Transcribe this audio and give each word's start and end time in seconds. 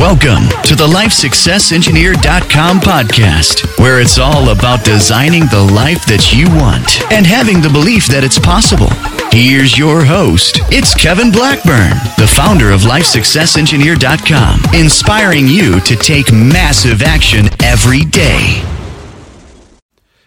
Welcome 0.00 0.48
to 0.62 0.74
the 0.74 0.86
LifeSuccessEngineer.com 0.86 2.80
podcast, 2.80 3.78
where 3.78 4.00
it's 4.00 4.16
all 4.16 4.48
about 4.48 4.82
designing 4.82 5.42
the 5.42 5.60
life 5.74 6.06
that 6.06 6.32
you 6.32 6.46
want 6.56 7.02
and 7.12 7.26
having 7.26 7.60
the 7.60 7.68
belief 7.68 8.06
that 8.06 8.24
it's 8.24 8.38
possible. 8.38 8.88
Here's 9.30 9.76
your 9.76 10.02
host. 10.02 10.60
It's 10.72 10.94
Kevin 10.94 11.30
Blackburn, 11.30 11.90
the 12.16 12.26
founder 12.26 12.70
of 12.70 12.80
LifeSuccessEngineer.com, 12.80 14.74
inspiring 14.74 15.46
you 15.46 15.80
to 15.80 15.94
take 15.96 16.32
massive 16.32 17.02
action 17.02 17.50
every 17.62 18.00
day. 18.06 18.64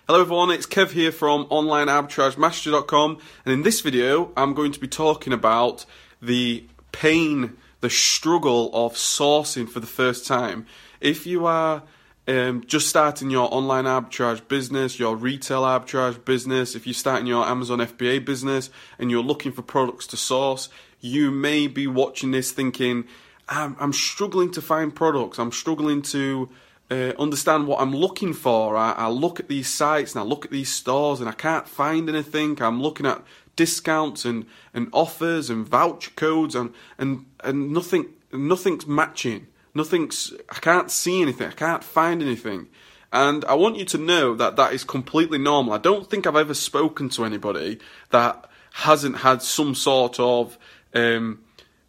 Hello 0.05 0.21
everyone, 0.21 0.51
it's 0.51 0.67
Kev 0.67 0.91
here 0.91 1.11
from 1.11 1.47
OnlineArbitrageMaster.com 1.47 3.17
and 3.43 3.51
in 3.51 3.63
this 3.63 3.81
video 3.81 4.31
I'm 4.37 4.53
going 4.53 4.71
to 4.71 4.79
be 4.79 4.87
talking 4.87 5.33
about 5.33 5.87
the 6.21 6.63
pain 6.91 7.57
the 7.83 7.89
struggle 7.89 8.69
of 8.73 8.93
sourcing 8.93 9.67
for 9.67 9.81
the 9.81 9.85
first 9.85 10.25
time. 10.25 10.65
If 11.01 11.27
you 11.27 11.45
are 11.45 11.83
um, 12.29 12.63
just 12.65 12.87
starting 12.87 13.29
your 13.29 13.53
online 13.53 13.83
arbitrage 13.83 14.47
business, 14.47 14.97
your 14.97 15.17
retail 15.17 15.63
arbitrage 15.63 16.23
business, 16.23 16.75
if 16.75 16.87
you're 16.87 16.93
starting 16.93 17.27
your 17.27 17.45
Amazon 17.45 17.79
FBA 17.79 18.23
business 18.23 18.69
and 18.97 19.11
you're 19.11 19.21
looking 19.21 19.51
for 19.51 19.63
products 19.63 20.07
to 20.07 20.17
source, 20.17 20.69
you 21.01 21.29
may 21.29 21.67
be 21.67 21.85
watching 21.85 22.31
this 22.31 22.51
thinking, 22.51 23.03
I'm, 23.49 23.75
I'm 23.77 23.91
struggling 23.91 24.51
to 24.51 24.61
find 24.61 24.95
products, 24.95 25.37
I'm 25.37 25.51
struggling 25.51 26.03
to 26.03 26.47
uh, 26.93 27.13
understand 27.17 27.67
what 27.67 27.81
I'm 27.81 27.95
looking 27.95 28.33
for. 28.33 28.75
I, 28.77 28.91
I, 28.91 29.07
look 29.07 29.39
at 29.39 29.47
these 29.47 29.67
sites 29.67 30.13
and 30.13 30.21
I 30.21 30.23
look 30.23 30.45
at 30.45 30.51
these 30.51 30.69
stores 30.69 31.19
and 31.19 31.27
I 31.27 31.33
can't 31.33 31.67
find 31.67 32.07
anything. 32.07 32.61
I'm 32.61 32.81
looking 32.81 33.07
at 33.07 33.23
discounts 33.55 34.25
and, 34.25 34.45
and 34.73 34.89
offers 34.91 35.49
and 35.49 35.67
voucher 35.67 36.11
codes 36.15 36.55
and, 36.55 36.73
and, 36.97 37.25
and 37.43 37.71
nothing 37.71 38.05
nothing's 38.31 38.85
matching. 38.85 39.47
Nothing's 39.73 40.33
I 40.49 40.59
can't 40.59 40.91
see 40.91 41.21
anything. 41.21 41.47
I 41.47 41.51
can't 41.51 41.83
find 41.83 42.21
anything. 42.21 42.67
And 43.11 43.43
I 43.45 43.55
want 43.55 43.77
you 43.77 43.85
to 43.85 43.97
know 43.97 44.35
that 44.35 44.55
that 44.55 44.73
is 44.73 44.83
completely 44.83 45.37
normal. 45.37 45.73
I 45.73 45.77
don't 45.77 46.09
think 46.09 46.25
I've 46.25 46.35
ever 46.35 46.55
spoken 46.55 47.09
to 47.09 47.25
anybody 47.25 47.79
that 48.09 48.49
hasn't 48.73 49.17
had 49.17 49.41
some 49.41 49.75
sort 49.75 50.19
of 50.19 50.57
um, 50.93 51.39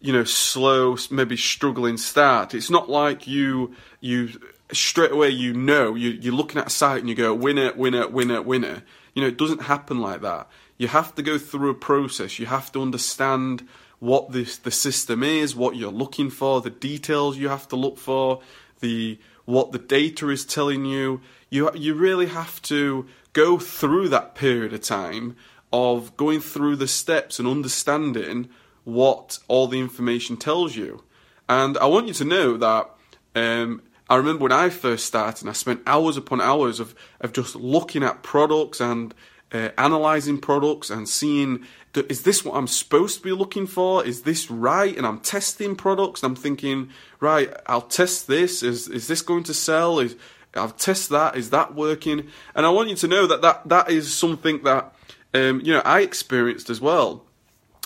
you 0.01 0.13
know 0.13 0.25
slow 0.25 0.97
maybe 1.11 1.37
struggling 1.37 1.97
start. 1.97 2.55
It's 2.55 2.71
not 2.71 2.89
like 2.89 3.27
you 3.27 3.75
you 4.01 4.39
straight 4.73 5.13
away 5.13 5.29
you 5.29 5.53
know 5.53 5.95
you, 5.95 6.11
you're 6.11 6.35
looking 6.35 6.59
at 6.59 6.69
a 6.69 6.71
site 6.71 7.01
and 7.01 7.09
you 7.09 7.15
go 7.15 7.35
winner 7.35 7.73
winner 7.75 8.09
winner 8.09 8.43
winner. 8.43 8.83
You 9.15 9.23
know 9.23 9.29
it 9.29 9.39
doesn't 9.39 9.63
happen 9.63 10.01
like 10.01 10.23
that 10.23 10.49
you 10.77 10.89
have 10.89 11.15
to 11.15 11.23
go 11.23 11.39
through 11.39 11.71
a 11.71 11.75
process. 11.75 12.39
You 12.39 12.47
have 12.47 12.73
to 12.73 12.83
understand 12.83 13.67
what 14.01 14.33
this 14.33 14.59
the 14.59 14.71
system 14.71 15.23
is, 15.23 15.55
what 15.55 15.77
you're 15.77 15.93
looking 15.93 16.31
for, 16.31 16.61
the 16.61 16.71
details 16.71 17.39
you 17.39 17.49
have 17.49 17.69
to 17.69 17.77
look 17.77 17.99
for, 17.99 18.41
the 18.81 19.19
what 19.45 19.73
the 19.73 19.79
data 19.79 20.29
is 20.31 20.45
telling 20.45 20.85
you. 20.85 21.21
You 21.51 21.71
you 21.75 21.95
really 21.95 22.27
have 22.27 22.61
to 22.63 23.07
go 23.33 23.59
through 23.59 24.09
that 24.11 24.35
period 24.35 24.73
of 24.73 24.81
time 24.81 25.37
of 25.73 26.17
going 26.17 26.41
through 26.41 26.77
the 26.77 26.89
steps 26.89 27.39
and 27.39 27.49
understanding 27.49 28.49
what 28.85 29.39
all 29.49 29.67
the 29.67 29.81
information 29.81 30.37
tells 30.37 30.77
you. 30.77 31.03
And 31.49 31.77
I 31.79 31.87
want 31.87 32.07
you 32.07 32.15
to 32.15 32.25
know 32.25 32.57
that 32.57 32.91
um, 33.35 33.83
I 34.09 34.17
remember 34.17 34.43
when 34.43 34.53
I 34.53 34.69
first 34.69 35.07
started, 35.07 35.49
I 35.49 35.53
spent 35.53 35.83
hours 35.87 36.17
upon 36.17 36.41
hours 36.41 36.79
of, 36.79 36.95
of 37.21 37.33
just 37.33 37.57
looking 37.57 38.03
at 38.03 38.23
products 38.23 38.81
and 38.81 39.15
uh, 39.53 39.71
analyzing 39.79 40.39
products 40.39 40.91
and 40.91 41.09
seeing 41.09 41.65
is 42.09 42.23
this 42.23 42.45
what 42.45 42.57
I'm 42.57 42.67
supposed 42.67 43.19
to 43.19 43.23
be 43.23 43.31
looking 43.31 43.67
for? 43.67 44.05
Is 44.05 44.23
this 44.23 44.51
right? 44.51 44.97
And 44.97 45.07
I'm 45.07 45.21
testing 45.21 45.77
products 45.77 46.23
and 46.23 46.31
I'm 46.31 46.37
thinking, 46.37 46.91
right, 47.21 47.55
I'll 47.67 47.83
test 47.83 48.27
this. 48.27 48.63
Is 48.63 48.89
is 48.89 49.07
this 49.07 49.23
going 49.23 49.45
to 49.45 49.55
sell? 49.55 50.01
Is 50.01 50.17
I'll 50.55 50.71
test 50.71 51.11
that. 51.11 51.37
Is 51.37 51.51
that 51.51 51.75
working? 51.75 52.29
And 52.55 52.67
I 52.67 52.71
want 52.71 52.89
you 52.89 52.97
to 52.97 53.09
know 53.09 53.27
that 53.27 53.43
that, 53.43 53.69
that 53.69 53.91
is 53.91 54.13
something 54.13 54.63
that 54.65 54.93
um, 55.33 55.61
you 55.61 55.73
know 55.73 55.83
I 55.85 56.01
experienced 56.01 56.69
as 56.69 56.81
well. 56.81 57.25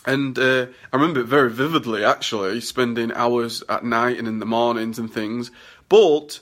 And 0.09 0.39
uh, 0.39 0.69
I 0.91 0.97
remember 0.97 1.21
it 1.21 1.27
very 1.27 1.51
vividly, 1.51 2.03
actually, 2.03 2.63
spending 2.63 3.13
hours 3.13 3.63
at 3.69 3.85
night 3.85 4.19
and 4.19 4.27
in 4.27 4.39
the 4.39 4.47
mornings 4.47 4.99
and 4.99 5.13
things. 5.13 5.51
But 5.91 6.41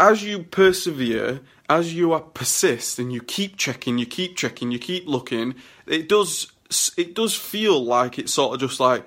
as 0.00 0.24
you 0.24 0.44
persevere, 0.44 1.40
as 1.68 1.94
you 1.94 2.18
persist 2.32 2.98
and 2.98 3.12
you 3.12 3.20
keep 3.20 3.58
checking, 3.58 3.98
you 3.98 4.06
keep 4.06 4.34
checking, 4.34 4.70
you 4.70 4.78
keep 4.78 5.06
looking, 5.06 5.56
it 5.86 6.08
does 6.08 6.52
it 6.96 7.14
does 7.14 7.34
feel 7.34 7.84
like 7.84 8.18
it's 8.18 8.32
sort 8.32 8.54
of 8.54 8.60
just 8.60 8.80
like 8.80 9.06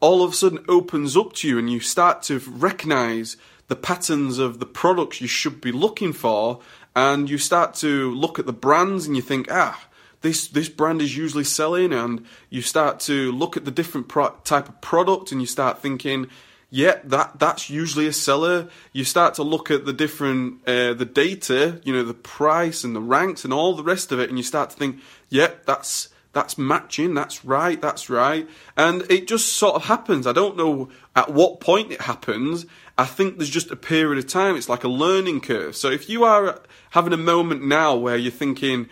all 0.00 0.24
of 0.24 0.32
a 0.32 0.34
sudden 0.34 0.64
opens 0.68 1.16
up 1.16 1.32
to 1.34 1.46
you 1.46 1.56
and 1.56 1.70
you 1.70 1.78
start 1.78 2.24
to 2.24 2.40
recognize 2.48 3.36
the 3.68 3.76
patterns 3.76 4.40
of 4.40 4.58
the 4.58 4.66
products 4.66 5.20
you 5.20 5.28
should 5.28 5.60
be 5.60 5.70
looking 5.70 6.12
for 6.12 6.60
and 6.96 7.30
you 7.30 7.38
start 7.38 7.74
to 7.74 8.12
look 8.12 8.40
at 8.40 8.46
the 8.46 8.52
brands 8.52 9.06
and 9.06 9.14
you 9.14 9.22
think 9.22 9.46
ah 9.52 9.86
this 10.22 10.48
this 10.48 10.68
brand 10.68 11.02
is 11.02 11.16
usually 11.16 11.44
selling 11.44 11.92
and 11.92 12.24
you 12.50 12.62
start 12.62 13.00
to 13.00 13.32
look 13.32 13.56
at 13.56 13.64
the 13.64 13.70
different 13.70 14.08
pro- 14.08 14.34
type 14.44 14.68
of 14.68 14.80
product 14.80 15.32
and 15.32 15.40
you 15.40 15.46
start 15.46 15.80
thinking 15.80 16.28
yeah, 16.70 16.98
that 17.04 17.38
that's 17.38 17.70
usually 17.70 18.06
a 18.06 18.12
seller. 18.12 18.68
You 18.92 19.04
start 19.04 19.34
to 19.34 19.42
look 19.42 19.70
at 19.70 19.84
the 19.84 19.92
different 19.92 20.66
uh, 20.66 20.94
the 20.94 21.04
data, 21.04 21.80
you 21.84 21.92
know, 21.92 22.02
the 22.02 22.14
price 22.14 22.82
and 22.82 22.94
the 22.94 23.00
ranks 23.00 23.44
and 23.44 23.52
all 23.52 23.74
the 23.74 23.84
rest 23.84 24.10
of 24.10 24.18
it, 24.18 24.28
and 24.28 24.38
you 24.38 24.42
start 24.42 24.70
to 24.70 24.76
think, 24.76 25.00
yeah, 25.28 25.52
that's 25.64 26.08
that's 26.32 26.58
matching, 26.58 27.14
that's 27.14 27.44
right, 27.44 27.80
that's 27.80 28.10
right, 28.10 28.48
and 28.76 29.10
it 29.10 29.28
just 29.28 29.54
sort 29.54 29.76
of 29.76 29.84
happens. 29.84 30.26
I 30.26 30.32
don't 30.32 30.56
know 30.56 30.90
at 31.14 31.32
what 31.32 31.60
point 31.60 31.92
it 31.92 32.02
happens. 32.02 32.66
I 32.98 33.04
think 33.04 33.38
there's 33.38 33.50
just 33.50 33.70
a 33.70 33.76
period 33.76 34.18
of 34.18 34.26
time. 34.26 34.56
It's 34.56 34.68
like 34.68 34.84
a 34.84 34.88
learning 34.88 35.42
curve. 35.42 35.76
So 35.76 35.90
if 35.90 36.08
you 36.08 36.24
are 36.24 36.60
having 36.90 37.12
a 37.12 37.18
moment 37.18 37.64
now 37.64 37.94
where 37.94 38.16
you're 38.16 38.32
thinking, 38.32 38.88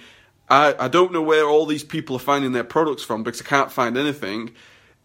I, 0.49 0.75
I 0.79 0.89
don't 0.89 1.13
know 1.13 1.23
where 1.23 1.47
all 1.47 1.67
these 1.67 1.85
people 1.85 2.17
are 2.17 2.21
finding 2.21 2.53
their 2.53 2.65
products 2.65 3.03
from 3.03 3.23
because 3.23 3.41
I 3.41 3.45
can't 3.45 3.73
find 3.73 3.97
anything, 3.97 4.53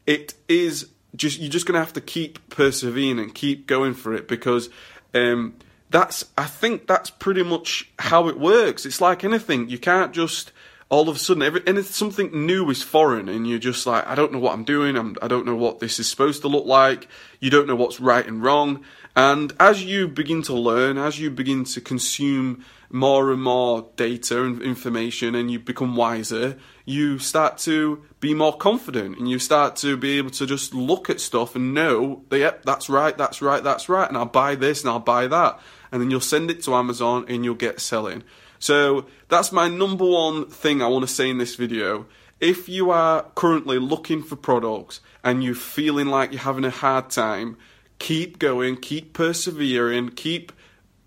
it 0.05 0.33
is 0.47 0.89
just 1.15 1.39
you're 1.39 1.49
just 1.49 1.65
gonna 1.65 1.79
have 1.79 1.93
to 1.93 2.01
keep 2.01 2.49
persevering 2.49 3.19
and 3.19 3.33
keep 3.33 3.67
going 3.67 3.93
for 3.93 4.13
it 4.13 4.27
because 4.27 4.69
um, 5.13 5.55
that's 5.89 6.25
I 6.37 6.45
think 6.45 6.87
that's 6.87 7.09
pretty 7.09 7.43
much 7.43 7.91
how 7.99 8.27
it 8.27 8.39
works. 8.39 8.85
It's 8.85 9.01
like 9.01 9.23
anything; 9.23 9.69
you 9.69 9.79
can't 9.79 10.13
just 10.13 10.51
all 10.89 11.07
of 11.07 11.15
a 11.15 11.19
sudden 11.19 11.43
every 11.43 11.61
and 11.67 11.83
something 11.85 12.45
new 12.45 12.69
is 12.69 12.81
foreign 12.81 13.29
and 13.29 13.47
you're 13.47 13.59
just 13.59 13.85
like 13.85 14.05
I 14.07 14.15
don't 14.15 14.31
know 14.31 14.39
what 14.39 14.53
I'm 14.53 14.63
doing. 14.63 14.97
I'm, 14.97 15.15
I 15.21 15.27
don't 15.27 15.45
know 15.45 15.55
what 15.55 15.79
this 15.79 15.99
is 15.99 16.09
supposed 16.09 16.41
to 16.41 16.47
look 16.47 16.65
like. 16.65 17.07
You 17.39 17.49
don't 17.49 17.67
know 17.67 17.75
what's 17.75 17.99
right 17.99 18.25
and 18.25 18.43
wrong. 18.43 18.83
And 19.15 19.53
as 19.59 19.83
you 19.83 20.07
begin 20.07 20.41
to 20.43 20.53
learn, 20.53 20.97
as 20.97 21.19
you 21.19 21.29
begin 21.29 21.63
to 21.65 21.81
consume 21.81 22.63
more 22.91 23.31
and 23.31 23.41
more 23.41 23.89
data 23.95 24.43
and 24.43 24.61
information 24.61 25.35
and 25.35 25.51
you 25.51 25.59
become 25.59 25.95
wiser, 25.95 26.57
you 26.85 27.19
start 27.19 27.57
to 27.59 28.03
be 28.19 28.33
more 28.33 28.57
confident 28.57 29.17
and 29.17 29.29
you 29.29 29.37
start 29.37 29.75
to 29.75 29.95
be 29.95 30.17
able 30.17 30.31
to 30.31 30.45
just 30.45 30.73
look 30.73 31.09
at 31.09 31.19
stuff 31.19 31.55
and 31.55 31.73
know 31.73 32.23
that, 32.29 32.39
yep, 32.39 32.65
that's 32.65 32.89
right, 32.89 33.15
that's 33.17 33.41
right, 33.41 33.63
that's 33.63 33.89
right, 33.89 34.07
and 34.07 34.17
I'll 34.17 34.25
buy 34.25 34.55
this 34.55 34.81
and 34.81 34.89
I'll 34.89 34.99
buy 34.99 35.27
that. 35.27 35.59
And 35.91 36.01
then 36.01 36.09
you'll 36.09 36.21
send 36.21 36.49
it 36.49 36.63
to 36.63 36.73
Amazon 36.75 37.25
and 37.27 37.43
you'll 37.43 37.55
get 37.55 37.79
selling. 37.79 38.23
So 38.59 39.05
that's 39.29 39.51
my 39.51 39.69
number 39.69 40.05
one 40.05 40.45
thing 40.49 40.81
I 40.81 40.87
want 40.87 41.07
to 41.07 41.13
say 41.13 41.29
in 41.29 41.37
this 41.37 41.55
video. 41.55 42.05
If 42.39 42.69
you 42.69 42.91
are 42.91 43.23
currently 43.35 43.79
looking 43.79 44.21
for 44.21 44.35
products 44.35 45.01
and 45.23 45.43
you're 45.43 45.55
feeling 45.55 46.07
like 46.07 46.31
you're 46.31 46.41
having 46.41 46.65
a 46.65 46.69
hard 46.69 47.09
time, 47.09 47.57
keep 47.97 48.39
going, 48.39 48.77
keep 48.77 49.13
persevering, 49.13 50.09
keep 50.09 50.51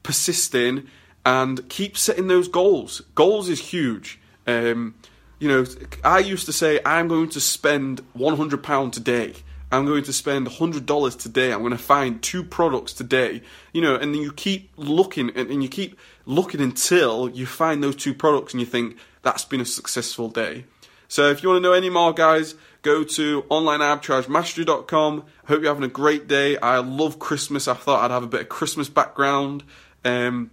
persisting 0.03 0.89
and 1.25 1.69
keep 1.69 1.97
setting 1.97 2.27
those 2.27 2.49
goals. 2.49 3.01
Goals 3.15 3.49
is 3.49 3.61
huge. 3.61 4.21
Um, 4.47 4.95
you 5.39 5.49
know, 5.49 5.65
I 6.05 6.19
used 6.19 6.47
to 6.47 6.53
say 6.53 6.81
I'm 6.85 7.09
going 7.09 7.31
to 7.31 7.41
spend 7.41 8.01
£100 8.17 8.93
today. 8.93 9.35
I'm 9.73 9.87
going 9.87 10.05
to 10.05 10.13
spend 10.13 10.47
$100 10.47 11.19
today. 11.19 11.53
I'm 11.53 11.61
going 11.61 11.73
to 11.73 11.79
find 11.79 12.23
two 12.23 12.45
products 12.45 12.93
today. 12.93 13.41
You 13.73 13.81
know, 13.81 13.97
and 13.97 14.15
then 14.15 14.21
you 14.21 14.33
keep 14.33 14.71
looking 14.77 15.31
and, 15.31 15.51
and 15.51 15.63
you 15.63 15.69
keep 15.69 15.99
looking 16.27 16.61
until 16.61 17.31
you 17.31 17.47
find 17.47 17.83
those 17.83 17.97
two 17.97 18.13
products 18.13 18.53
and 18.53 18.61
you 18.61 18.67
think 18.67 18.99
that's 19.23 19.47
been 19.47 19.63
a 19.63 19.65
successful 19.65 20.29
day. 20.29 20.67
So 21.09 21.31
if 21.31 21.43
you 21.43 21.49
want 21.49 21.63
to 21.63 21.69
know 21.69 21.73
any 21.73 21.91
more, 21.91 22.13
guys, 22.13 22.55
go 22.83 23.03
to 23.03 23.43
onlinearbitragemastery.com. 23.43 25.25
Hope 25.47 25.63
you're 25.63 25.71
having 25.71 25.85
a 25.85 25.89
great 25.89 26.29
day. 26.29 26.59
I 26.59 26.79
love 26.79 27.19
Christmas. 27.19 27.67
I 27.67 27.75
thought 27.75 28.05
I'd 28.05 28.15
have 28.15 28.23
a 28.23 28.29
bit 28.29 28.43
of 28.43 28.49
Christmas 28.51 28.91
background. 28.91 29.65
Um, 30.05 30.51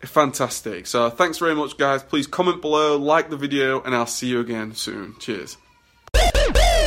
fantastic. 0.00 0.86
So 0.86 1.10
thanks 1.10 1.38
very 1.38 1.54
much, 1.54 1.78
guys. 1.78 2.02
Please 2.02 2.26
comment 2.26 2.60
below, 2.60 2.96
like 2.96 3.30
the 3.30 3.36
video, 3.36 3.82
and 3.82 3.94
I'll 3.94 4.06
see 4.06 4.28
you 4.28 4.40
again 4.40 4.74
soon. 4.74 5.16
Cheers. 5.18 5.56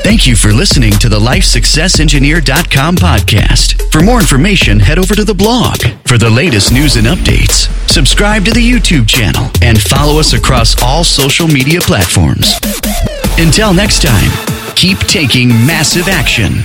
Thank 0.05 0.27
you 0.27 0.35
for 0.35 0.53
listening 0.53 0.91
to 0.99 1.09
the 1.09 1.19
LifeSuccessEngineer.com 1.19 2.95
podcast. 2.97 3.91
For 3.91 4.03
more 4.03 4.19
information, 4.19 4.79
head 4.79 4.99
over 4.99 5.15
to 5.15 5.23
the 5.23 5.33
blog. 5.33 5.77
For 6.05 6.19
the 6.19 6.29
latest 6.29 6.71
news 6.71 6.95
and 6.95 7.07
updates, 7.07 7.67
subscribe 7.89 8.45
to 8.45 8.51
the 8.51 8.61
YouTube 8.61 9.07
channel 9.07 9.49
and 9.63 9.81
follow 9.81 10.19
us 10.19 10.33
across 10.33 10.79
all 10.83 11.03
social 11.03 11.47
media 11.47 11.81
platforms. 11.81 12.53
Until 13.39 13.73
next 13.73 14.03
time, 14.03 14.29
keep 14.75 14.99
taking 14.99 15.47
massive 15.47 16.07
action. 16.07 16.63